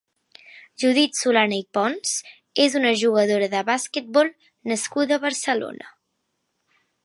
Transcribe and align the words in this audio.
Judith 0.83 1.17
Solana 1.19 1.59
i 1.63 1.65
Pons 1.77 2.15
és 2.65 2.77
una 2.81 2.95
jugadora 3.03 3.51
de 3.53 3.63
basquetbol 3.69 4.35
nascuda 4.73 5.19
a 5.21 5.25
Barcelona. 5.31 5.97